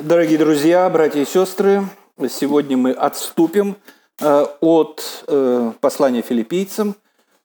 дорогие 0.00 0.38
друзья, 0.38 0.88
братья 0.88 1.20
и 1.20 1.24
сестры. 1.24 1.82
Сегодня 2.28 2.76
мы 2.76 2.92
отступим 2.92 3.76
э, 4.20 4.46
от 4.60 5.24
э, 5.26 5.72
послания 5.80 6.22
филиппийцам 6.22 6.96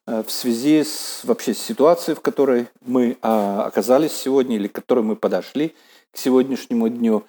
э, 0.06 0.22
в 0.22 0.30
связи 0.30 0.82
с 0.82 1.24
вообще 1.24 1.52
с 1.52 1.58
ситуацией, 1.58 2.14
в 2.14 2.20
которой 2.20 2.68
мы 2.84 3.18
а, 3.22 3.64
оказались 3.66 4.12
сегодня 4.12 4.56
или 4.56 4.68
к 4.68 4.72
которой 4.72 5.04
мы 5.04 5.16
подошли 5.16 5.74
к 6.12 6.16
сегодняшнему 6.16 6.88
дню. 6.88 7.24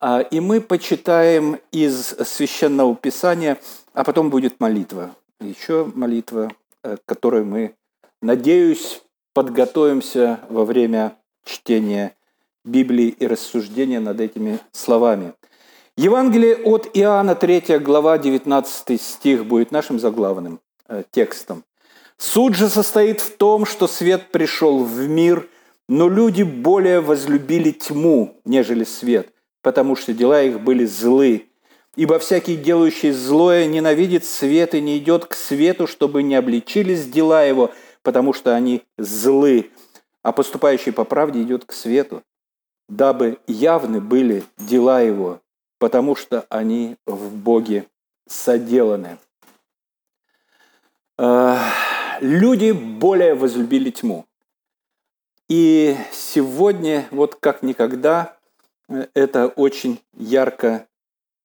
А, 0.00 0.20
и 0.20 0.40
мы 0.40 0.60
почитаем 0.60 1.58
из 1.70 2.08
священного 2.08 2.96
писания, 2.96 3.58
а 3.92 4.04
потом 4.04 4.30
будет 4.30 4.58
молитва. 4.58 5.14
Еще 5.40 5.90
молитва, 5.94 6.50
к 6.82 6.98
которой 7.04 7.44
мы, 7.44 7.74
надеюсь, 8.20 9.02
подготовимся 9.34 10.40
во 10.48 10.64
время 10.64 11.16
чтения 11.44 12.15
Библии 12.66 13.08
и 13.08 13.26
рассуждения 13.26 14.00
над 14.00 14.20
этими 14.20 14.58
словами. 14.72 15.32
Евангелие 15.96 16.56
от 16.56 16.90
Иоанна, 16.92 17.34
3 17.34 17.78
глава, 17.78 18.18
19 18.18 19.00
стих 19.00 19.46
будет 19.46 19.70
нашим 19.70 19.98
заглавным 19.98 20.60
э, 20.88 21.04
текстом. 21.10 21.64
«Суд 22.18 22.54
же 22.54 22.68
состоит 22.68 23.20
в 23.20 23.36
том, 23.36 23.64
что 23.64 23.86
свет 23.86 24.30
пришел 24.30 24.84
в 24.84 25.08
мир, 25.08 25.48
но 25.88 26.08
люди 26.08 26.42
более 26.42 27.00
возлюбили 27.00 27.70
тьму, 27.70 28.40
нежели 28.44 28.84
свет, 28.84 29.28
потому 29.62 29.96
что 29.96 30.12
дела 30.12 30.42
их 30.42 30.60
были 30.60 30.84
злы. 30.84 31.46
Ибо 31.94 32.18
всякий, 32.18 32.56
делающий 32.56 33.12
злое, 33.12 33.66
ненавидит 33.66 34.24
свет 34.24 34.74
и 34.74 34.82
не 34.82 34.98
идет 34.98 35.24
к 35.24 35.34
свету, 35.34 35.86
чтобы 35.86 36.22
не 36.22 36.34
обличились 36.34 37.06
дела 37.06 37.42
его, 37.42 37.72
потому 38.02 38.34
что 38.34 38.54
они 38.54 38.82
злы. 38.98 39.70
А 40.22 40.32
поступающий 40.32 40.92
по 40.92 41.04
правде 41.04 41.40
идет 41.40 41.64
к 41.64 41.72
свету, 41.72 42.22
дабы 42.88 43.38
явны 43.46 44.00
были 44.00 44.44
дела 44.58 45.00
его, 45.00 45.40
потому 45.78 46.16
что 46.16 46.46
они 46.48 46.96
в 47.06 47.34
Боге 47.34 47.86
соделаны. 48.28 49.18
Э, 51.18 51.56
люди 52.20 52.72
более 52.72 53.34
возлюбили 53.34 53.90
тьму. 53.90 54.26
И 55.48 55.96
сегодня, 56.12 57.06
вот 57.10 57.36
как 57.36 57.62
никогда, 57.62 58.36
э, 58.88 59.06
это 59.14 59.48
очень 59.48 60.00
ярко 60.12 60.86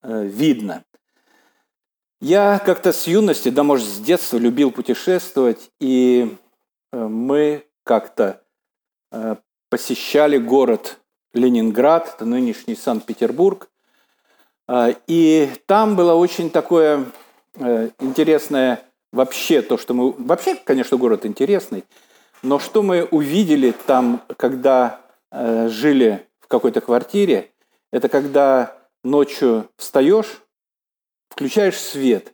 э, 0.01 0.23
видно. 0.25 0.83
Я 2.19 2.59
как-то 2.59 2.93
с 2.93 3.07
юности, 3.07 3.49
да, 3.49 3.63
может, 3.63 3.87
с 3.87 3.97
детства 3.99 4.37
любил 4.37 4.71
путешествовать, 4.71 5.71
и 5.79 6.37
мы 6.91 7.65
как-то 7.83 8.43
посещали 9.69 10.37
город 10.37 11.00
Ленинград, 11.33 12.13
это 12.15 12.25
нынешний 12.25 12.75
Санкт-Петербург. 12.75 13.69
А, 14.67 14.93
и 15.07 15.49
там 15.65 15.95
было 15.95 16.13
очень 16.13 16.49
такое 16.49 17.05
э, 17.55 17.89
интересное 17.99 18.83
вообще 19.11 19.61
то, 19.61 19.77
что 19.77 19.93
мы... 19.93 20.11
Вообще, 20.11 20.55
конечно, 20.55 20.97
город 20.97 21.25
интересный, 21.25 21.83
но 22.43 22.59
что 22.59 22.81
мы 22.83 23.03
увидели 23.05 23.71
там, 23.85 24.23
когда 24.37 25.01
э, 25.31 25.67
жили 25.69 26.27
в 26.39 26.47
какой-то 26.47 26.81
квартире, 26.81 27.51
это 27.91 28.09
когда 28.09 28.77
ночью 29.03 29.69
встаешь, 29.77 30.41
включаешь 31.29 31.77
свет, 31.77 32.33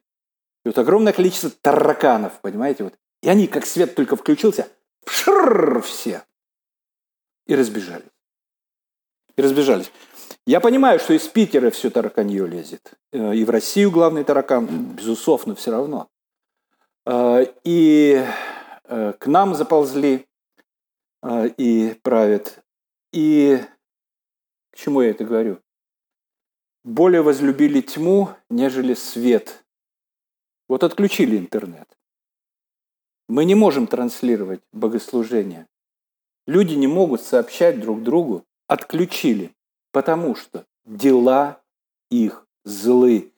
и 0.65 0.69
вот 0.69 0.77
огромное 0.77 1.13
количество 1.13 1.49
тараканов, 1.49 2.39
понимаете, 2.41 2.83
вот. 2.83 2.93
И 3.23 3.29
они, 3.29 3.47
как 3.47 3.65
свет 3.65 3.95
только 3.95 4.15
включился, 4.15 4.67
все, 5.05 6.23
и 7.47 7.55
разбежались 7.55 8.16
и 9.37 9.41
разбежались. 9.41 9.91
Я 10.45 10.59
понимаю, 10.59 10.99
что 10.99 11.13
из 11.13 11.27
Питера 11.27 11.69
все 11.69 11.89
тараканье 11.89 12.47
лезет. 12.47 12.93
Э, 13.11 13.35
и 13.35 13.43
в 13.43 13.49
Россию 13.49 13.91
главный 13.91 14.23
таракан, 14.23 14.65
безусловно, 14.95 15.55
все 15.55 15.71
равно. 15.71 16.09
Э, 17.05 17.45
и 17.63 18.23
э, 18.85 19.13
к 19.13 19.27
нам 19.27 19.55
заползли 19.55 20.25
и 21.57 21.99
правят. 22.03 22.63
И 23.11 23.59
к 24.71 24.77
чему 24.77 25.01
я 25.01 25.09
это 25.09 25.25
говорю? 25.25 25.59
Более 26.83 27.23
возлюбили 27.23 27.81
тьму, 27.81 28.29
нежели 28.49 28.93
свет. 28.93 29.65
Вот 30.69 30.83
отключили 30.83 31.37
интернет. 31.37 31.97
Мы 33.27 33.43
не 33.45 33.55
можем 33.55 33.87
транслировать 33.87 34.61
богослужение. 34.71 35.67
Люди 36.45 36.75
не 36.75 36.87
могут 36.87 37.21
сообщать 37.21 37.81
друг 37.81 38.03
другу 38.03 38.45
отключили, 38.67 39.51
потому 39.91 40.35
что 40.35 40.65
дела 40.85 41.61
их 42.09 42.45
злы. 42.63 43.31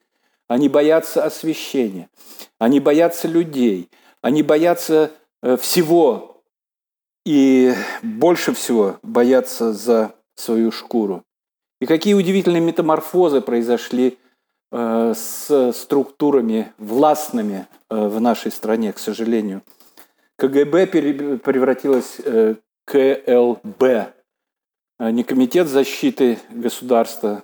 Они 0.48 0.68
боятся 0.68 1.24
освящения, 1.24 2.10
они 2.58 2.80
боятся 2.80 3.28
людей, 3.28 3.90
они 4.22 4.44
боятся 4.44 5.12
э, 5.42 5.58
всего 5.58 6.42
и 7.26 7.74
больше 8.02 8.54
всего 8.54 8.98
боятся 9.04 9.74
за 9.74 10.16
свою 10.36 10.72
шкуру. 10.72 11.24
И 11.80 11.86
какие 11.86 12.14
удивительные 12.14 12.62
метаморфозы 12.62 13.42
произошли 13.42 14.18
э, 14.72 15.14
с 15.16 15.72
структурами 15.74 16.74
властными 16.78 17.68
э, 17.90 18.08
в 18.08 18.20
нашей 18.20 18.52
стране, 18.52 18.92
к 18.92 19.00
сожалению. 19.00 19.62
КГБ 20.38 20.88
превратилось 20.88 22.18
в 22.20 22.56
КЛБ, 22.86 23.84
не 25.00 25.24
комитет 25.24 25.68
защиты 25.68 26.40
государства 26.50 27.44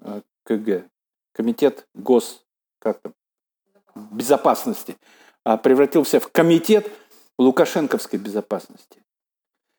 а 0.00 0.22
КГ, 0.44 0.88
комитет 1.32 1.86
гос, 1.94 2.44
как 2.78 3.00
там, 3.00 3.12
безопасности, 4.12 4.96
а 5.44 5.56
превратился 5.56 6.20
в 6.20 6.30
комитет 6.32 6.90
лукашенковской 7.38 8.18
безопасности. 8.18 9.02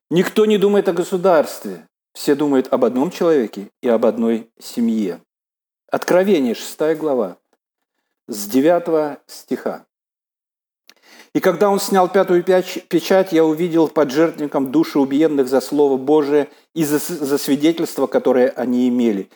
Никто 0.09 0.45
не 0.45 0.57
думает 0.57 0.87
о 0.87 0.93
государстве, 0.93 1.87
все 2.13 2.35
думают 2.35 2.71
об 2.71 2.85
одном 2.85 3.11
человеке 3.11 3.71
и 3.81 3.89
об 3.89 4.05
одной 4.05 4.51
семье. 4.59 5.21
Откровение, 5.91 6.53
6 6.53 6.97
глава, 6.97 7.37
с 8.27 8.47
9 8.47 9.19
стиха. 9.27 9.86
И 11.37 11.39
когда 11.39 11.69
он 11.69 11.79
снял 11.79 12.09
пятую 12.09 12.43
печать, 12.43 13.31
я 13.31 13.45
увидел 13.45 13.89
под 13.89 14.09
жертвенником 14.09 14.71
души 14.71 14.97
убиенных 14.97 15.47
за 15.47 15.61
Слово 15.61 15.95
Божие 15.95 16.47
и 16.73 16.83
за, 16.83 16.97
за 16.97 17.37
свидетельство, 17.37 18.07
которое 18.07 18.47
они 18.47 18.89
имели. 18.89 19.29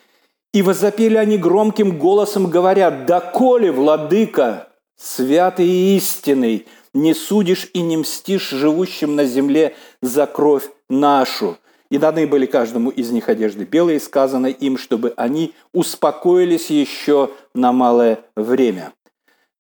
И 0.52 0.64
возопили 0.64 1.18
они 1.18 1.38
громким 1.38 2.00
голосом, 2.00 2.50
говоря, 2.50 2.90
«Доколе, 2.90 3.72
владыка, 3.72 4.70
святый 4.98 5.68
и 5.68 5.98
истинный, 5.98 6.66
не 6.96 7.14
судишь 7.14 7.70
и 7.76 7.84
не 7.84 7.98
мстишь 7.98 8.50
живущим 8.50 9.16
на 9.16 9.26
земле 9.26 9.76
за 10.02 10.26
кровь 10.26 10.72
нашу». 10.90 11.60
И 11.92 12.00
даны 12.00 12.26
были 12.26 12.48
каждому 12.48 12.90
из 12.90 13.12
них 13.12 13.30
одежды 13.30 13.66
белые, 13.66 14.00
сказано 14.00 14.48
им, 14.48 14.80
чтобы 14.80 15.14
они 15.18 15.54
успокоились 15.72 16.72
еще 16.72 17.30
на 17.54 17.72
малое 17.72 18.22
время. 18.36 18.92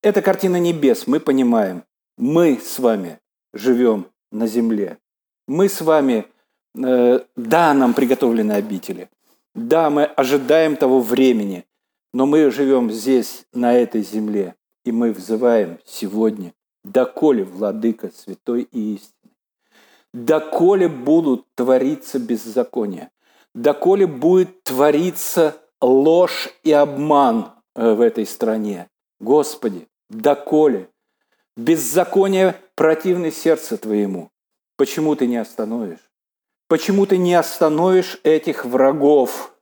Это 0.02 0.24
картина 0.24 0.56
небес, 0.56 1.06
мы 1.06 1.20
понимаем 1.20 1.84
мы 2.18 2.60
с 2.60 2.80
вами 2.80 3.20
живем 3.54 4.08
на 4.32 4.48
земле. 4.48 4.98
Мы 5.48 5.70
с 5.70 5.82
вами, 5.82 6.26
э, 6.76 7.20
да, 7.36 7.74
нам 7.74 7.94
приготовлены 7.94 8.54
обители, 8.54 9.10
да, 9.54 9.90
мы 9.90 10.06
ожидаем 10.06 10.78
того 10.78 11.02
времени, 11.02 11.66
но 12.14 12.26
мы 12.26 12.50
живем 12.52 12.92
здесь, 12.92 13.46
на 13.54 13.74
этой 13.74 14.02
земле, 14.02 14.56
и 14.86 14.92
мы 14.92 15.12
взываем 15.12 15.80
сегодня, 15.86 16.54
доколе, 16.84 17.44
Владыка, 17.44 18.12
Святой 18.16 18.68
и 18.72 18.96
истинный, 18.96 19.36
доколе 20.14 20.88
будут 20.88 21.46
твориться 21.56 22.20
беззакония, 22.20 23.12
доколе 23.54 24.08
будет 24.08 24.64
твориться 24.64 25.58
ложь 25.82 26.50
и 26.64 26.72
обман 26.72 27.52
э, 27.76 27.94
в 27.94 28.02
этой 28.02 28.26
стране. 28.26 28.88
Господи, 29.20 29.88
доколе? 30.10 30.91
Беззаконие 31.58 32.62
противны 32.76 33.32
сердце 33.32 33.78
твоему. 33.78 34.32
Почему 34.78 35.16
ты 35.16 35.28
не 35.28 35.38
остановишь? 35.38 36.10
Почему 36.68 37.06
ты 37.06 37.18
не 37.18 37.34
остановишь 37.34 38.20
этих 38.24 38.64
врагов? 38.64 39.54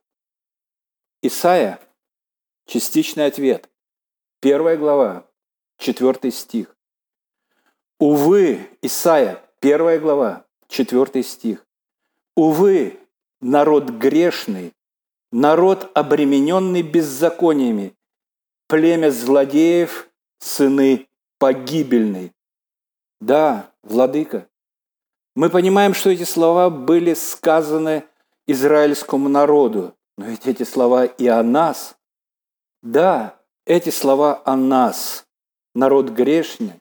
Исайя, 1.23 1.79
частичный 2.67 3.25
ответ. 3.25 3.69
Первая 4.39 4.77
глава, 4.77 5.27
четвертый 5.79 6.31
стих. 6.31 6.77
Увы, 7.99 8.69
Исайя, 8.81 9.43
первая 9.59 9.99
глава, 9.99 10.45
четвертый 10.67 11.23
стих. 11.23 11.65
Увы, 12.35 12.99
народ 13.41 13.89
грешный, 13.89 14.73
народ, 15.31 15.91
обремененный 15.95 16.83
беззакониями, 16.83 17.97
племя 18.67 19.11
злодеев, 19.11 20.09
сыны 20.37 21.08
погибельный. 21.39 22.31
Да, 23.19 23.71
владыка. 23.83 24.47
Мы 25.35 25.49
понимаем, 25.49 25.93
что 25.93 26.09
эти 26.09 26.23
слова 26.23 26.69
были 26.69 27.13
сказаны 27.13 28.03
израильскому 28.45 29.29
народу, 29.29 29.95
Но 30.17 30.25
ведь 30.25 30.45
эти 30.47 30.63
слова 30.63 31.05
и 31.05 31.27
о 31.27 31.41
нас. 31.43 31.95
Да, 32.83 33.39
эти 33.65 33.89
слова 33.89 34.41
о 34.43 34.55
нас. 34.57 35.25
Народ 35.75 36.09
грешный, 36.09 36.73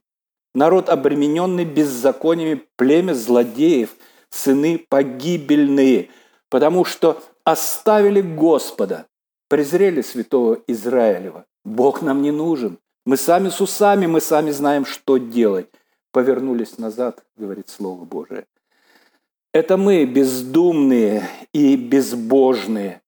народ 0.54 0.88
обремененный 0.88 1.64
беззакониями, 1.64 2.64
племя 2.76 3.14
злодеев, 3.14 3.94
сыны 4.30 4.84
погибельные, 4.88 6.08
потому 6.48 6.84
что 6.84 7.22
оставили 7.44 8.22
Господа, 8.22 9.06
презрели 9.48 10.02
святого 10.02 10.60
Израилева. 10.66 11.44
Бог 11.64 12.02
нам 12.02 12.22
не 12.22 12.30
нужен. 12.30 12.78
Мы 13.08 13.16
сами 13.16 13.48
с 13.48 13.58
усами, 13.62 14.04
мы 14.04 14.20
сами 14.20 14.50
знаем, 14.50 14.84
что 14.84 15.16
делать. 15.16 15.70
Повернулись 16.12 16.76
назад, 16.76 17.24
говорит 17.38 17.70
Слово 17.70 18.04
Божие. 18.04 18.44
Это 19.54 19.78
мы 19.78 20.04
бездумные 20.04 21.26
и 21.54 21.74
безбожные. 21.76 23.00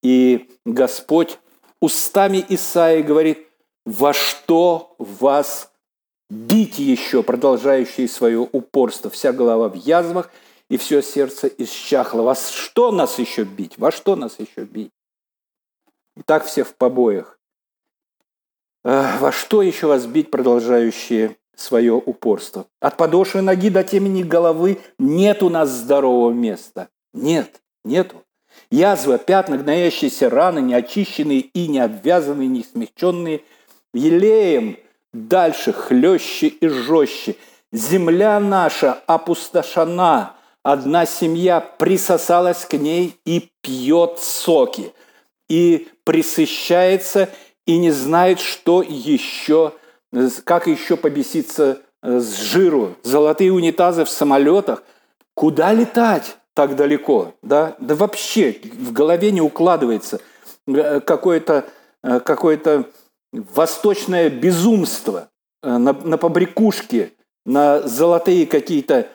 И 0.00 0.48
Господь 0.64 1.40
устами 1.80 2.46
Исаии 2.48 3.02
говорит, 3.02 3.48
во 3.84 4.12
что 4.12 4.94
вас 4.96 5.72
бить 6.30 6.78
еще, 6.78 7.24
продолжающие 7.24 8.06
свое 8.06 8.38
упорство, 8.38 9.10
вся 9.10 9.32
голова 9.32 9.68
в 9.68 9.74
язвах 9.74 10.30
и 10.70 10.76
все 10.76 11.02
сердце 11.02 11.48
исчахло. 11.48 12.22
Во 12.22 12.36
что 12.36 12.92
нас 12.92 13.18
еще 13.18 13.42
бить? 13.42 13.76
Во 13.76 13.90
что 13.90 14.14
нас 14.14 14.38
еще 14.38 14.62
бить? 14.62 14.92
И 16.16 16.22
так 16.22 16.44
все 16.44 16.62
в 16.62 16.76
побоях. 16.76 17.37
Во 18.84 19.32
что 19.32 19.62
еще 19.62 19.86
вас 19.86 20.06
бить, 20.06 20.30
продолжающие 20.30 21.36
свое 21.56 21.92
упорство? 21.94 22.66
От 22.80 22.96
подошвы 22.96 23.42
ноги 23.42 23.70
до 23.70 23.82
темени 23.84 24.22
головы 24.22 24.78
нет 24.98 25.42
у 25.42 25.50
нас 25.50 25.70
здорового 25.70 26.32
места. 26.32 26.88
Нет, 27.12 27.60
нету. 27.84 28.22
Язва, 28.70 29.18
пятна, 29.18 29.58
гноящиеся 29.58 30.30
раны, 30.30 30.60
неочищенные 30.60 31.40
и 31.40 31.68
не 31.68 31.80
обвязанные, 31.80 32.48
не 32.48 32.62
смягченные, 32.62 33.42
елеем 33.94 34.76
дальше 35.12 35.72
хлеще 35.72 36.48
и 36.48 36.68
жестче. 36.68 37.36
Земля 37.72 38.40
наша 38.40 38.94
опустошена, 39.06 40.36
одна 40.62 41.06
семья 41.06 41.60
присосалась 41.60 42.64
к 42.64 42.74
ней 42.74 43.18
и 43.24 43.50
пьет 43.60 44.18
соки, 44.18 44.92
и 45.48 45.88
присыщается, 46.04 47.24
и 47.24 47.28
не 47.76 47.90
знает, 47.90 48.40
что 48.40 48.82
еще, 48.82 49.74
как 50.44 50.66
еще 50.66 50.96
побеситься 50.96 51.82
э, 52.02 52.18
с 52.18 52.40
жиру. 52.40 52.94
Золотые 53.02 53.52
унитазы 53.52 54.04
в 54.04 54.08
самолетах. 54.08 54.82
Куда 55.34 55.72
летать 55.72 56.38
так 56.54 56.76
далеко? 56.76 57.34
Да, 57.42 57.76
да 57.78 57.94
вообще 57.94 58.56
в 58.72 58.92
голове 58.92 59.30
не 59.30 59.40
укладывается 59.40 60.20
э, 60.66 61.00
какое-то 61.00 61.66
э, 62.02 62.20
какое 62.20 62.86
восточное 63.32 64.30
безумство 64.30 65.28
на, 65.62 65.92
на 65.92 66.16
побрякушке, 66.16 67.12
на 67.44 67.86
золотые 67.86 68.46
какие-то 68.46 69.08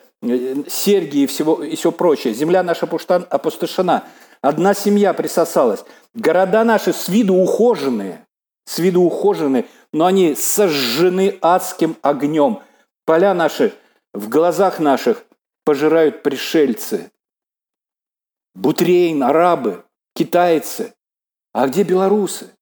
серьги 0.67 1.19
и, 1.19 1.25
всего, 1.25 1.63
и 1.63 1.75
все 1.75 1.91
прочее. 1.91 2.33
Земля 2.33 2.63
наша 2.63 2.85
опустошена. 2.85 4.03
Одна 4.41 4.73
семья 4.73 5.13
присосалась. 5.13 5.83
Города 6.13 6.63
наши 6.63 6.93
с 6.93 7.07
виду 7.09 7.35
ухоженные, 7.35 8.25
с 8.65 8.79
виду 8.79 9.01
ухожены, 9.01 9.67
но 9.91 10.05
они 10.05 10.35
сожжены 10.35 11.37
адским 11.41 11.97
огнем. 12.01 12.61
Поля 13.05 13.33
наши 13.33 13.73
в 14.13 14.29
глазах 14.29 14.79
наших 14.79 15.25
пожирают 15.65 16.23
пришельцы. 16.23 17.11
Бутрейн, 18.55 19.23
арабы, 19.23 19.83
китайцы. 20.13 20.93
А 21.53 21.67
где 21.67 21.83
белорусы? 21.83 22.55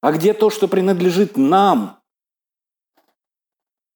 А 0.00 0.12
где 0.12 0.34
то, 0.34 0.50
что 0.50 0.68
принадлежит 0.68 1.36
нам? 1.36 2.00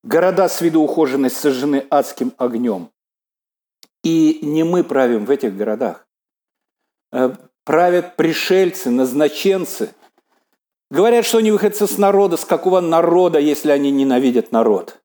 Города 0.02 0.48
с 0.48 0.60
виду 0.60 0.82
ухожены, 0.82 1.30
сожжены 1.30 1.86
адским 1.90 2.32
огнем. 2.36 2.90
И 4.02 4.40
не 4.42 4.64
мы 4.64 4.84
правим 4.84 5.24
в 5.24 5.30
этих 5.30 5.56
городах. 5.56 6.06
Э, 7.10 7.34
правят 7.64 8.16
пришельцы, 8.16 8.90
назначенцы– 8.90 9.94
Говорят, 10.90 11.24
что 11.24 11.38
они 11.38 11.50
выходцы 11.50 11.86
с 11.86 11.98
народа. 11.98 12.36
С 12.36 12.44
какого 12.44 12.80
народа, 12.80 13.38
если 13.38 13.70
они 13.70 13.90
ненавидят 13.90 14.52
народ? 14.52 15.02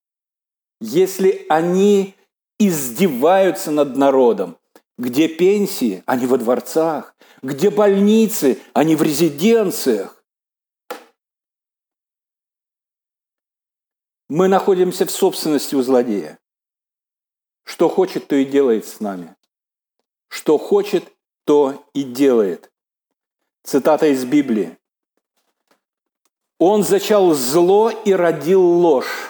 Если 0.82 1.46
они 1.50 2.16
издеваются 2.60 3.72
над 3.72 3.96
народом, 3.96 4.58
где 4.98 5.28
пенсии, 5.28 6.04
они 6.06 6.26
во 6.26 6.38
дворцах, 6.38 7.16
где 7.42 7.70
больницы, 7.70 8.62
они 8.74 8.96
в 8.96 9.02
резиденциях. 9.02 10.24
Мы 14.28 14.48
находимся 14.48 15.06
в 15.06 15.12
собственности 15.12 15.76
у 15.76 15.82
злодея. 15.82 16.40
Что 17.64 17.88
хочет, 17.88 18.28
то 18.28 18.36
и 18.36 18.46
делает 18.46 18.86
с 18.86 19.00
нами. 19.00 19.36
Что 20.28 20.58
хочет, 20.58 21.12
то 21.46 21.86
и 21.94 22.04
делает. 22.04 22.72
Цитата 23.64 24.08
из 24.08 24.26
Библии. 24.26 24.79
Он 26.60 26.84
зачал 26.84 27.34
зло 27.34 27.90
и 27.90 28.12
родил 28.14 28.62
ложь. 28.62 29.30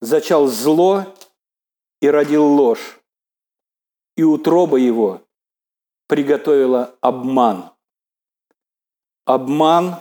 Зачал 0.00 0.48
зло 0.48 1.06
и 2.00 2.08
родил 2.08 2.44
ложь. 2.44 2.98
И 4.16 4.24
утроба 4.24 4.78
его 4.78 5.22
приготовила 6.08 6.96
обман. 7.00 7.70
Обман 9.24 9.96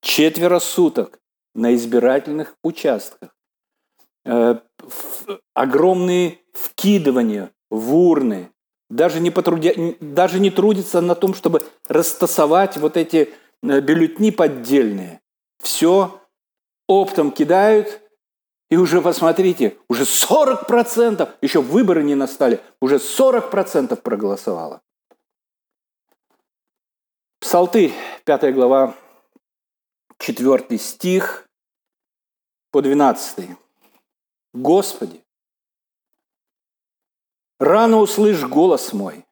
четверо 0.00 0.58
суток 0.58 1.20
на 1.54 1.74
избирательных 1.74 2.56
участках. 2.62 3.30
Э, 4.24 4.58
огромные 5.54 6.38
вкидывания 6.52 7.52
в 7.70 7.94
урны. 7.94 8.52
Даже 8.88 9.20
не, 9.20 9.30
потрудя, 9.30 9.72
даже 10.00 10.40
не 10.40 10.50
трудится 10.50 11.00
на 11.00 11.14
том, 11.14 11.34
чтобы 11.34 11.64
растасовать 11.88 12.76
вот 12.76 12.96
эти 12.96 13.32
бюллетни 13.62 14.30
поддельные. 14.30 15.20
Все 15.58 16.20
оптом 16.86 17.30
кидают, 17.30 18.00
и 18.70 18.76
уже 18.76 19.02
посмотрите, 19.02 19.76
уже 19.88 20.04
40%, 20.04 21.28
еще 21.40 21.60
выборы 21.60 22.02
не 22.02 22.14
настали, 22.14 22.60
уже 22.80 22.96
40% 22.96 23.96
проголосовало. 24.00 24.80
Псалтырь, 27.40 27.92
5 28.24 28.54
глава, 28.54 28.94
4 30.18 30.78
стих 30.78 31.48
по 32.70 32.80
12. 32.80 33.56
Господи, 34.52 35.24
рано 37.58 37.98
услышь 37.98 38.44
голос 38.44 38.92
мой, 38.92 39.24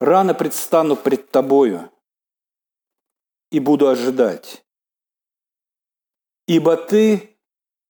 Рано 0.00 0.32
предстану 0.32 0.96
пред 0.96 1.30
Тобою 1.30 1.92
и 3.50 3.60
буду 3.60 3.88
ожидать. 3.88 4.64
Ибо 6.46 6.78
Ты 6.78 7.36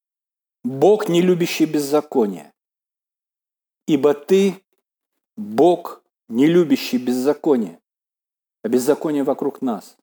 –Бог, 0.65 1.09
не 1.09 1.23
любящий 1.23 1.67
беззаконие. 1.67 2.53
Ибо 3.87 4.15
Ты– 4.15 4.65
Бог, 5.37 6.03
не 6.29 6.47
любящий 6.47 6.99
беззаконие. 6.99 7.81
А 8.65 8.69
беззаконие 8.69 9.23
вокруг 9.23 9.63
нас, 9.63 9.97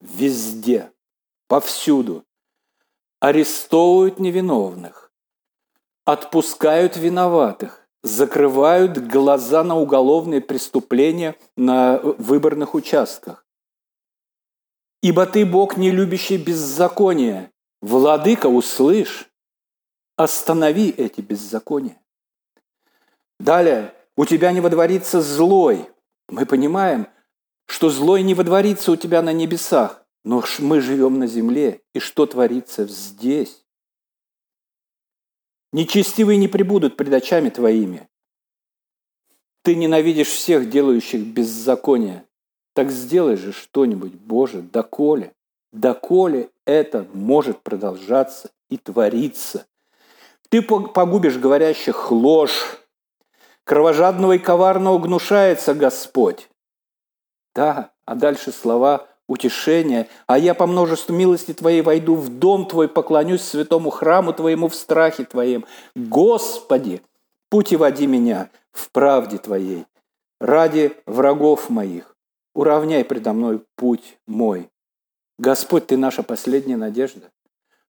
везде, 0.00 0.92
повсюду. 1.46 2.26
Арестовывают 3.20 4.18
невиновных, 4.18 5.12
отпускают 6.04 6.96
виноватых, 6.96 7.81
закрывают 8.02 8.98
глаза 8.98 9.62
на 9.62 9.76
уголовные 9.76 10.40
преступления 10.40 11.36
на 11.56 11.98
выборных 11.98 12.74
участках. 12.74 13.46
Ибо 15.02 15.26
ты, 15.26 15.44
Бог, 15.44 15.76
не 15.76 15.90
любящий 15.90 16.36
беззаконие. 16.36 17.50
Владыка, 17.80 18.46
услышь, 18.46 19.28
останови 20.16 20.90
эти 20.90 21.20
беззакония. 21.20 22.00
Далее, 23.40 23.92
у 24.16 24.24
тебя 24.24 24.52
не 24.52 24.60
водворится 24.60 25.20
злой. 25.20 25.88
Мы 26.28 26.46
понимаем, 26.46 27.08
что 27.66 27.90
злой 27.90 28.22
не 28.22 28.34
водворится 28.34 28.92
у 28.92 28.96
тебя 28.96 29.22
на 29.22 29.32
небесах, 29.32 30.04
но 30.24 30.44
мы 30.60 30.80
живем 30.80 31.18
на 31.18 31.26
земле, 31.26 31.80
и 31.94 31.98
что 31.98 32.26
творится 32.26 32.86
здесь? 32.86 33.61
Нечестивые 35.72 36.36
не 36.36 36.48
прибудут 36.48 36.96
пред 36.96 37.12
очами 37.14 37.48
твоими. 37.48 38.08
Ты 39.62 39.74
ненавидишь 39.74 40.28
всех, 40.28 40.68
делающих 40.68 41.24
беззаконие. 41.24 42.24
Так 42.74 42.90
сделай 42.90 43.36
же 43.36 43.52
что-нибудь, 43.52 44.12
Боже, 44.12 44.62
доколе, 44.62 45.34
доколе 45.72 46.50
это 46.66 47.06
может 47.12 47.60
продолжаться 47.62 48.50
и 48.70 48.76
твориться. 48.76 49.66
Ты 50.48 50.62
погубишь 50.62 51.38
говорящих 51.38 52.10
ложь, 52.10 52.82
Кровожадного 53.64 54.32
и 54.32 54.38
коварного 54.38 54.98
гнушается 54.98 55.74
Господь. 55.74 56.48
Да, 57.54 57.92
а 58.04 58.14
дальше 58.16 58.50
слова 58.50 59.06
утешения. 59.28 60.08
А 60.26 60.38
я 60.38 60.54
по 60.54 60.66
множеству 60.66 61.14
милости 61.14 61.52
Твоей 61.52 61.82
войду 61.82 62.14
в 62.14 62.28
дом 62.28 62.66
Твой, 62.66 62.88
поклонюсь 62.88 63.42
святому 63.42 63.90
храму 63.90 64.32
Твоему 64.32 64.68
в 64.68 64.74
страхе 64.74 65.24
Твоем. 65.24 65.64
Господи, 65.94 67.02
пути 67.50 67.76
води 67.76 68.06
меня 68.06 68.50
в 68.72 68.90
правде 68.90 69.38
Твоей. 69.38 69.86
Ради 70.40 70.92
врагов 71.06 71.70
моих 71.70 72.16
уравняй 72.54 73.04
предо 73.04 73.32
мной 73.32 73.64
путь 73.76 74.18
мой. 74.26 74.68
Господь, 75.38 75.86
Ты 75.86 75.96
наша 75.96 76.22
последняя 76.22 76.76
надежда. 76.76 77.30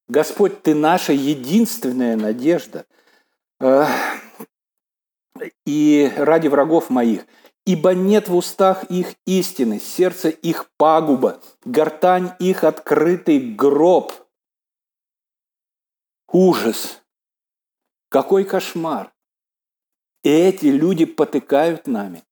Господь, 0.07 0.61
Ты 0.61 0.75
наша 0.75 1.13
единственная 1.13 2.15
надежда. 2.15 2.85
И 5.65 6.11
ради 6.15 6.47
врагов 6.47 6.89
моих– 6.89 7.25
Ибо 7.65 7.93
нет 7.93 8.27
в 8.27 8.35
устах 8.35 8.83
их 8.85 9.15
истины, 9.25 9.79
сердце 9.79 10.29
их 10.29 10.69
пагуба, 10.77 11.39
гортань 11.63 12.33
их 12.39 12.63
открытый 12.65 13.39
гроб. 13.39 14.11
Ужас! 16.31 17.01
Какой 18.09 18.43
кошмар! 18.43 19.13
Эти 20.23 20.65
люди 20.65 21.05
потыкают 21.05 21.87
нами. 21.87 22.23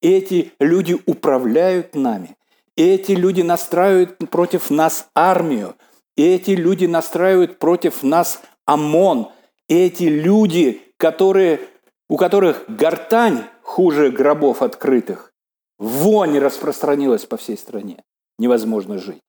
Эти 0.00 0.52
люди 0.60 0.96
управляют 1.06 1.94
нами. 1.94 2.36
Эти 2.76 3.12
люди 3.12 3.42
настраивают 3.42 4.18
против 4.30 4.70
нас 4.70 5.08
армию. 5.14 5.76
Эти 6.16 6.50
люди 6.50 6.86
настраивают 6.86 7.58
против 7.58 8.02
нас 8.02 8.40
ОМОН. 8.66 9.30
Эти 9.68 10.04
люди, 10.04 10.82
которые, 10.96 11.60
у 12.08 12.16
которых 12.16 12.64
гортань 12.68 13.44
хуже 13.66 14.10
гробов 14.12 14.62
открытых. 14.62 15.34
Вонь 15.78 16.38
распространилась 16.38 17.26
по 17.26 17.36
всей 17.36 17.58
стране. 17.58 18.02
Невозможно 18.38 18.96
жить. 18.98 19.22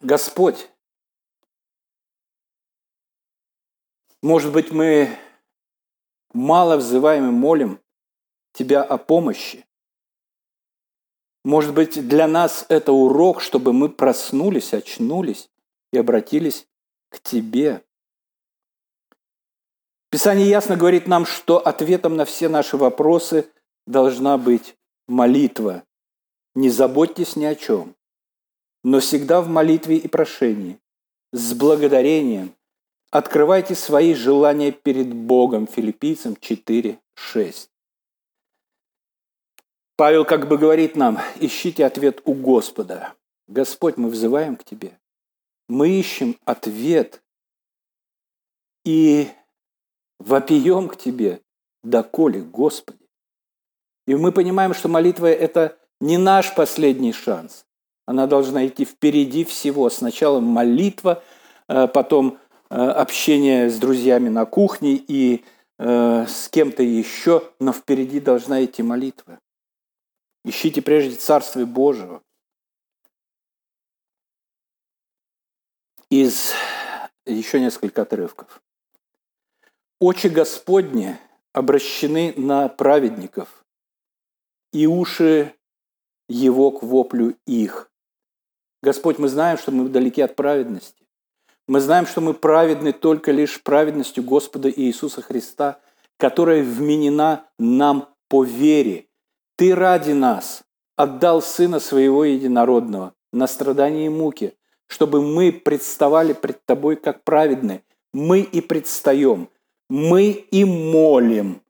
Господь, 0.00 0.70
может 4.22 4.52
быть, 4.52 4.70
мы 4.70 5.18
мало 6.32 6.76
взываем 6.76 7.28
и 7.28 7.32
молим 7.32 7.80
Тебя 8.52 8.82
о 8.82 8.96
помощи. 8.96 9.66
Может 11.44 11.74
быть, 11.74 12.08
для 12.08 12.28
нас 12.28 12.64
это 12.68 12.92
урок, 12.92 13.40
чтобы 13.40 13.72
мы 13.72 13.88
проснулись, 13.88 14.72
очнулись 14.72 15.50
и 15.92 15.98
обратились 15.98 16.66
к 17.10 17.20
Тебе. 17.20 17.84
Писание 20.10 20.48
ясно 20.48 20.76
говорит 20.76 21.06
нам, 21.06 21.26
что 21.26 21.58
ответом 21.58 22.16
на 22.16 22.24
все 22.24 22.48
наши 22.48 22.76
вопросы 22.76 23.50
должна 23.86 24.38
быть 24.38 24.76
молитва. 25.06 25.84
Не 26.54 26.70
заботьтесь 26.70 27.36
ни 27.36 27.44
о 27.44 27.54
чем, 27.54 27.94
но 28.82 29.00
всегда 29.00 29.42
в 29.42 29.48
молитве 29.48 29.96
и 29.96 30.08
прошении, 30.08 30.80
с 31.32 31.52
благодарением, 31.52 32.54
открывайте 33.10 33.74
свои 33.74 34.14
желания 34.14 34.72
перед 34.72 35.12
Богом. 35.12 35.66
Филиппийцам 35.66 36.36
4, 36.36 36.98
6. 37.14 37.70
Павел 39.96 40.24
как 40.24 40.48
бы 40.48 40.56
говорит 40.56 40.96
нам, 40.96 41.18
ищите 41.40 41.84
ответ 41.84 42.22
у 42.24 42.32
Господа. 42.32 43.14
Господь, 43.46 43.96
мы 43.96 44.08
взываем 44.08 44.56
к 44.56 44.64
Тебе. 44.64 44.98
Мы 45.68 45.98
ищем 45.98 46.38
ответ. 46.44 47.22
И 48.84 49.28
вопием 50.18 50.88
к 50.88 50.96
Тебе, 50.96 51.42
доколе, 51.82 52.40
Господи. 52.40 52.98
И 54.06 54.14
мы 54.14 54.32
понимаем, 54.32 54.74
что 54.74 54.88
молитва– 54.88 55.26
это 55.26 55.78
не 56.00 56.16
наш 56.16 56.54
последний 56.54 57.12
шанс. 57.12 57.66
Она 58.06 58.26
должна 58.26 58.66
идти 58.66 58.84
впереди 58.84 59.44
всего. 59.44 59.90
Сначала 59.90 60.40
молитва, 60.40 61.22
э, 61.68 61.86
потом 61.88 62.38
э, 62.70 62.74
общение 62.74 63.68
с 63.68 63.78
друзьями 63.78 64.30
на 64.30 64.46
кухне 64.46 64.94
и 64.94 65.44
э, 65.78 66.26
с 66.26 66.48
кем-то 66.48 66.82
еще, 66.82 67.42
но 67.60 67.72
впереди 67.72 68.18
должна 68.18 68.64
идти 68.64 68.82
молитва. 68.82 69.38
Ищите 70.44 70.80
прежде 70.80 71.16
Царствие 71.16 71.66
Божьего. 71.66 72.22
Из 76.08 76.54
еще 77.26 77.60
несколько 77.60 78.02
отрывков. 78.02 78.62
Очи 80.00 80.28
Господни 80.28 81.18
обращены 81.52 82.32
на 82.36 82.68
праведников, 82.68 83.64
и 84.72 84.86
уши 84.86 85.54
Его 86.28 86.70
к 86.70 86.84
воплю 86.84 87.34
их. 87.48 87.90
Господь, 88.80 89.18
мы 89.18 89.26
знаем, 89.26 89.58
что 89.58 89.72
мы 89.72 89.88
далеки 89.88 90.22
от 90.22 90.36
праведности. 90.36 91.04
Мы 91.66 91.80
знаем, 91.80 92.06
что 92.06 92.20
мы 92.20 92.32
праведны 92.32 92.92
только 92.92 93.32
лишь 93.32 93.60
праведностью 93.60 94.22
Господа 94.22 94.70
Иисуса 94.70 95.20
Христа, 95.20 95.80
которая 96.16 96.62
вменена 96.62 97.48
нам 97.58 98.08
по 98.28 98.44
вере. 98.44 99.08
Ты 99.56 99.74
ради 99.74 100.12
нас 100.12 100.62
отдал 100.94 101.42
Сына 101.42 101.80
Своего 101.80 102.22
Единородного 102.24 103.14
на 103.32 103.48
страдания 103.48 104.06
и 104.06 104.10
муки, 104.10 104.54
чтобы 104.86 105.22
мы 105.22 105.50
представали 105.50 106.34
пред 106.34 106.64
Тобой 106.66 106.94
как 106.94 107.24
праведны. 107.24 107.82
Мы 108.12 108.42
и 108.42 108.60
предстаем– 108.60 109.48
мы 109.88 110.30
и 110.30 110.64
молим. 110.64 111.62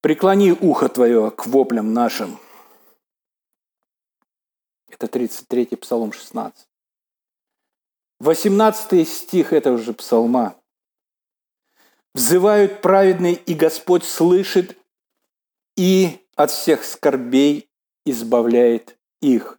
Преклони 0.00 0.52
ухо 0.52 0.88
твое 0.88 1.30
к 1.30 1.46
воплям 1.46 1.92
нашим. 1.92 2.38
Это 4.88 5.06
33-й 5.06 5.76
Псалом 5.76 6.12
16. 6.12 6.66
18 8.20 9.08
стих 9.08 9.52
этого 9.52 9.78
же 9.78 9.94
псалма. 9.94 10.56
«Взывают 12.14 12.82
праведные, 12.82 13.34
и 13.34 13.54
Господь 13.54 14.04
слышит, 14.04 14.76
и 15.76 16.26
от 16.34 16.50
всех 16.50 16.84
скорбей 16.84 17.70
избавляет 18.04 18.98
их». 19.22 19.58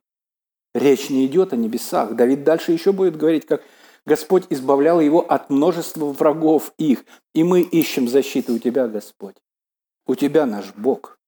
Речь 0.73 1.09
не 1.09 1.25
идет 1.25 1.53
о 1.53 1.55
небесах. 1.55 2.15
Давид 2.15 2.43
дальше 2.43 2.71
еще 2.71 2.91
будет 2.91 3.17
говорить, 3.17 3.45
как 3.45 3.63
Господь 4.05 4.45
избавлял 4.49 4.99
его 4.99 5.21
от 5.21 5.49
множества 5.49 6.05
врагов 6.05 6.73
их. 6.77 7.05
И 7.33 7.43
мы 7.43 7.61
ищем 7.61 8.07
защиты 8.07 8.51
у 8.51 8.59
Тебя, 8.59 8.87
Господь. 8.87 9.35
У 10.07 10.15
Тебя 10.15 10.45
наш 10.45 10.73
Бог. 10.73 11.19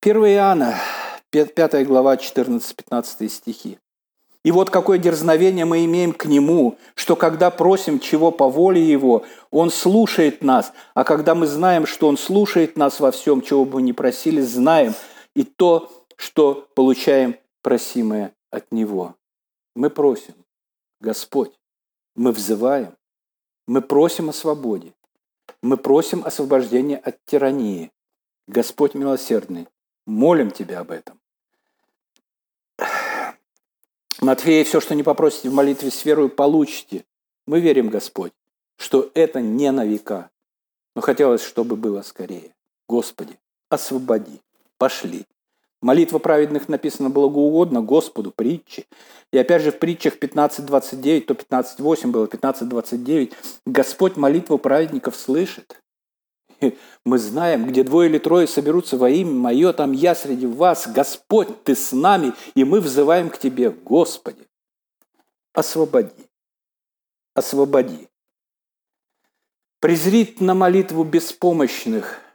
1 0.00 0.16
Иоанна, 0.16 0.76
5 1.30 1.86
глава, 1.86 2.14
14-15 2.14 3.28
стихи. 3.28 3.78
И 4.44 4.52
вот 4.52 4.70
какое 4.70 4.98
дерзновение 4.98 5.64
мы 5.64 5.84
имеем 5.84 6.12
к 6.12 6.26
Нему, 6.26 6.78
что 6.94 7.16
когда 7.16 7.50
просим 7.50 7.98
чего 7.98 8.30
по 8.30 8.48
воле 8.48 8.80
Его, 8.80 9.24
Он 9.50 9.70
слушает 9.70 10.44
нас, 10.44 10.72
а 10.94 11.02
когда 11.02 11.34
мы 11.34 11.48
знаем, 11.48 11.86
что 11.86 12.06
Он 12.06 12.16
слушает 12.16 12.76
нас 12.76 13.00
во 13.00 13.10
всем, 13.10 13.42
чего 13.42 13.64
бы 13.64 13.74
мы 13.74 13.82
ни 13.82 13.92
просили, 13.92 14.40
знаем 14.40 14.94
и 15.34 15.42
то, 15.42 15.90
что 16.16 16.68
получаем 16.76 17.36
просимое 17.62 18.32
от 18.50 18.70
Него. 18.72 19.16
Мы 19.74 19.90
просим, 19.90 20.34
Господь, 21.00 21.52
мы 22.14 22.32
взываем, 22.32 22.96
мы 23.66 23.82
просим 23.82 24.28
о 24.28 24.32
свободе, 24.32 24.94
мы 25.62 25.76
просим 25.76 26.24
освобождения 26.24 26.96
от 26.96 27.24
тирании. 27.24 27.92
Господь 28.46 28.94
милосердный, 28.94 29.68
молим 30.06 30.50
Тебя 30.50 30.80
об 30.80 30.90
этом. 30.90 31.20
Матфея, 34.20 34.64
все, 34.64 34.80
что 34.80 34.94
не 34.94 35.02
попросите 35.02 35.48
в 35.48 35.54
молитве 35.54 35.90
с 35.90 36.04
верой, 36.04 36.28
получите. 36.28 37.04
Мы 37.46 37.60
верим, 37.60 37.88
Господь, 37.88 38.32
что 38.76 39.10
это 39.14 39.40
не 39.40 39.70
на 39.70 39.84
века. 39.84 40.30
Но 40.96 41.02
хотелось, 41.02 41.42
чтобы 41.42 41.76
было 41.76 42.02
скорее. 42.02 42.54
Господи, 42.88 43.38
освободи, 43.68 44.40
пошли. 44.76 45.24
Молитва 45.80 46.18
праведных 46.18 46.68
написана 46.68 47.08
благоугодно 47.08 47.82
Господу, 47.82 48.32
притчи. 48.32 48.86
И 49.32 49.38
опять 49.38 49.62
же 49.62 49.70
в 49.70 49.78
притчах 49.78 50.18
15.29, 50.18 51.20
то 51.20 51.34
15.8 51.34 52.06
было, 52.08 52.26
15.29, 52.26 53.32
Господь 53.64 54.16
молитву 54.16 54.58
праведников 54.58 55.14
слышит. 55.14 55.80
Мы 57.04 57.18
знаем, 57.18 57.66
где 57.66 57.84
двое 57.84 58.10
или 58.10 58.18
трое 58.18 58.48
соберутся 58.48 58.96
во 58.96 59.08
имя 59.08 59.32
Мое, 59.32 59.72
там 59.72 59.92
я 59.92 60.16
среди 60.16 60.46
вас, 60.46 60.88
Господь, 60.88 61.62
Ты 61.62 61.76
с 61.76 61.92
нами, 61.92 62.32
и 62.56 62.64
мы 62.64 62.80
взываем 62.80 63.30
к 63.30 63.38
Тебе, 63.38 63.70
Господи, 63.70 64.48
освободи, 65.52 66.26
освободи. 67.34 68.08
Презрит 69.78 70.40
на 70.40 70.54
молитву 70.54 71.04
беспомощных– 71.04 72.20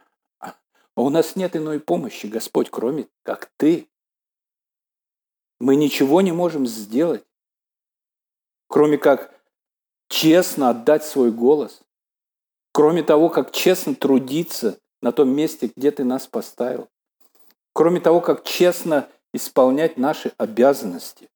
у 1.02 1.10
нас 1.10 1.36
нет 1.36 1.56
иной 1.56 1.80
помощи, 1.80 2.26
Господь, 2.26 2.70
кроме 2.70 3.08
как 3.22 3.50
Ты. 3.56 3.88
Мы 5.58 5.76
ничего 5.76 6.20
не 6.20 6.32
можем 6.32 6.66
сделать. 6.66 7.24
кроме 8.68 8.98
как 8.98 9.32
честно 10.08 10.70
отдать 10.70 11.04
свой 11.04 11.30
голос, 11.30 11.82
кроме 12.72 13.02
того, 13.04 13.28
как 13.28 13.52
честно 13.52 13.94
трудиться 13.94 14.80
на 15.00 15.12
том 15.12 15.28
месте, 15.28 15.70
где 15.76 15.92
Ты 15.92 16.02
нас 16.02 16.26
поставил, 16.26 16.88
кроме 17.72 18.00
того, 18.00 18.20
как 18.20 18.44
честно 18.44 19.08
исполнять 19.32 19.96
наши 19.96 20.32
обязанности. 20.38 21.30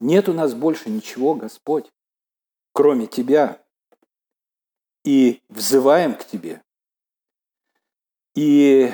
Нет 0.00 0.28
у 0.28 0.32
нас 0.32 0.52
больше 0.54 0.90
ничего, 0.90 1.34
Господь, 1.34 1.92
кроме 2.72 3.06
Тебя. 3.06 3.62
И 5.04 5.42
взываем 5.48 6.16
к 6.16 6.24
Тебе. 6.24 6.62
И 8.36 8.92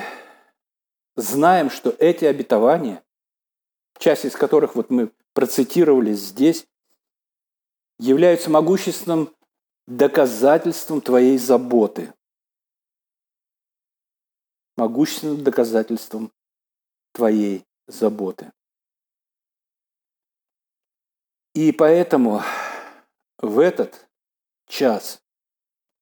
знаем, 1.17 1.69
что 1.69 1.89
эти 1.99 2.23
обетования, 2.23 3.03
часть 3.99 4.23
из 4.23 4.37
которых 4.37 4.75
вот 4.75 4.89
мы 4.89 5.11
процитировали 5.33 6.13
здесь, 6.13 6.65
являются 7.99 8.49
могущественным 8.49 9.35
доказательством 9.85 11.01
Твоей 11.01 11.37
заботы. 11.37 12.13
Могущественным 14.77 15.43
доказательством 15.43 16.31
Твоей 17.11 17.65
заботы. 17.87 18.53
И 21.53 21.73
поэтому 21.73 22.41
в 23.39 23.59
этот 23.59 24.07
час 24.67 25.21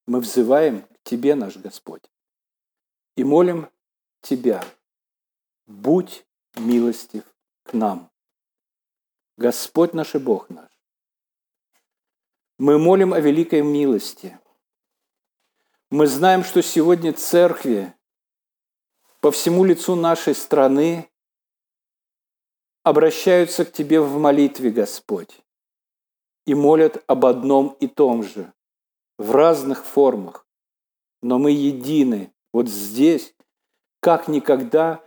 мы 0.06 0.20
взываем 0.20 0.84
к 0.84 1.00
Тебе, 1.04 1.34
наш 1.34 1.58
Господь, 1.58 2.11
и 3.16 3.24
молим 3.24 3.70
Тебя, 4.22 4.64
будь 5.66 6.26
милостив 6.56 7.24
к 7.64 7.74
нам. 7.74 8.12
Господь 9.38 9.94
наш 9.94 10.16
и 10.16 10.20
Бог 10.20 10.50
наш, 10.50 10.70
мы 12.58 12.78
молим 12.78 13.14
о 13.14 13.20
великой 13.20 13.64
милости. 13.64 14.40
Мы 15.90 16.06
знаем, 16.08 16.44
что 16.44 16.62
сегодня 16.62 17.12
церкви 17.14 17.94
по 19.20 19.32
всему 19.32 19.64
лицу 19.64 19.96
нашей 19.96 20.36
страны 20.36 21.10
обращаются 22.84 23.66
к 23.66 23.72
Тебе 23.72 24.00
в 24.00 24.18
молитве, 24.20 24.70
Господь, 24.70 25.42
и 26.46 26.54
молят 26.54 27.04
об 27.08 27.26
одном 27.26 27.76
и 27.80 27.88
том 27.88 28.24
же, 28.24 28.54
в 29.18 29.32
разных 29.32 29.86
формах. 29.86 30.48
Но 31.22 31.40
мы 31.40 31.52
едины. 31.52 32.34
Вот 32.54 32.68
здесь, 32.68 33.34
как 34.00 34.28
никогда, 34.28 35.04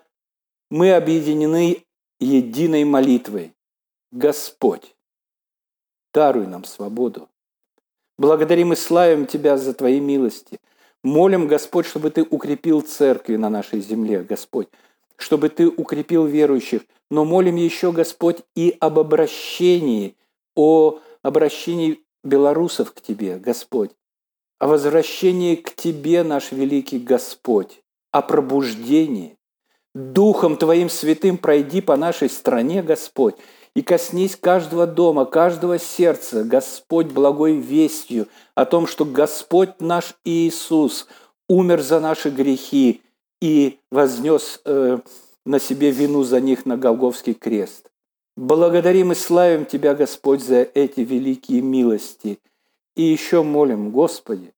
мы 0.71 0.93
объединены 0.93 1.85
единой 2.21 2.85
молитвой. 2.85 3.55
Господь, 4.13 4.95
даруй 6.13 6.47
нам 6.47 6.65
свободу. 6.65 7.29
Благодарим 8.17 8.73
и 8.73 8.77
славим 8.77 9.27
Тебя 9.27 9.57
за 9.57 9.75
Твои 9.75 10.01
милости. 10.01 10.61
Молим, 11.03 11.49
Господь, 11.49 11.87
чтобы 11.87 12.11
Ты 12.11 12.23
укрепил 12.23 12.81
церкви 12.81 13.37
на 13.37 13.51
нашей 13.51 13.81
земле, 13.81 14.23
Господь, 14.23 14.69
чтобы 15.17 15.49
Ты 15.49 15.69
укрепил 15.69 16.25
верующих. 16.27 16.83
Но 17.11 17.25
молим 17.25 17.57
еще, 17.57 17.93
Господь, 17.93 18.39
и 18.55 18.77
об 18.81 18.99
обращении, 18.99 20.17
о 20.55 21.01
обращении 21.23 22.03
белорусов 22.23 22.93
к 22.93 23.01
Тебе, 23.01 23.37
Господь, 23.37 23.91
о 24.59 24.69
возвращении 24.69 25.57
к 25.57 25.75
Тебе, 25.75 26.23
наш 26.23 26.53
великий 26.53 26.99
Господь, 26.99 27.83
о 28.13 28.23
пробуждении. 28.23 29.37
Духом 29.95 30.57
Твоим 30.57 30.91
святым 30.91 31.39
пройди 31.39 31.81
по 31.81 31.97
нашей 31.97 32.29
стране, 32.29 32.83
Господь, 32.83 33.37
и 33.75 33.83
коснись 33.83 34.37
каждого 34.37 34.87
дома, 34.87 35.25
каждого 35.25 35.79
сердца, 35.79 36.45
Господь, 36.45 37.07
благой 37.07 37.57
вестью 37.57 38.29
о 38.55 38.65
том, 38.65 38.87
что 38.87 39.05
Господь 39.05 39.81
наш 39.81 40.15
Иисус 40.25 41.07
умер 41.49 41.83
за 41.83 42.01
наши 42.01 42.31
грехи 42.31 43.03
и 43.41 43.79
вознес 43.91 44.61
э, 44.65 44.99
на 45.45 45.59
себе 45.59 45.91
вину 45.91 46.23
за 46.23 46.41
них 46.41 46.67
на 46.67 46.77
Голговский 46.77 47.35
крест. 47.35 47.91
Благодарим 48.37 49.13
и 49.13 49.15
славим 49.15 49.65
Тебя, 49.65 49.95
Господь, 49.95 50.43
за 50.43 50.63
эти 50.75 51.01
великие 51.01 51.61
милости. 51.61 52.39
И 52.97 53.03
еще 53.03 53.43
молим, 53.43 53.91
Господи, 53.91 54.55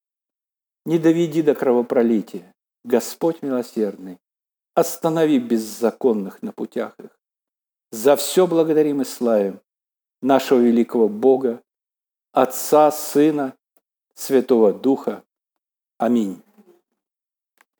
не 0.84 0.98
доведи 0.98 1.42
до 1.42 1.54
кровопролития. 1.54 2.54
Господь 2.84 3.42
милосердный, 3.42 4.18
останови 4.74 5.38
беззаконных 5.38 6.42
на 6.42 6.52
путях 6.52 6.94
их. 6.98 7.18
За 7.90 8.14
все 8.14 8.46
благодарим 8.46 9.02
и 9.02 9.04
славим 9.04 9.60
нашего 10.22 10.60
великого 10.60 11.08
Бога, 11.08 11.62
Отца, 12.32 12.90
Сына, 12.92 13.56
Святого 14.14 14.72
Духа. 14.72 15.24
Аминь. 15.98 16.42